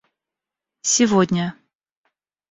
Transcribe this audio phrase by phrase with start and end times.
[0.81, 1.53] сегодня